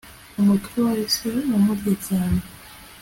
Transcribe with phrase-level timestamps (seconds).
[0.39, 2.39] umutwe wahise umurya cyane